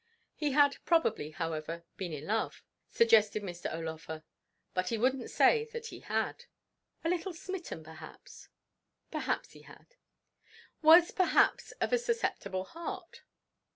He 0.33 0.53
had, 0.53 0.77
probably, 0.83 1.29
however, 1.29 1.83
been 1.95 2.11
in 2.11 2.25
love? 2.25 2.63
suggested 2.89 3.43
Mr. 3.43 3.71
O'Laugher; 3.71 4.23
but 4.73 4.89
he 4.89 4.97
wouldn't 4.97 5.29
say 5.29 5.65
that 5.73 5.85
he 5.93 5.99
had. 5.99 6.45
A 7.03 7.07
little 7.09 7.33
smitten, 7.33 7.83
perhaps? 7.83 8.49
Perhaps 9.11 9.51
he 9.51 9.61
had. 9.61 9.97
Was, 10.81 11.11
perhaps, 11.11 11.71
of 11.73 11.93
a 11.93 11.99
susceptible 11.99 12.63
heart? 12.63 13.21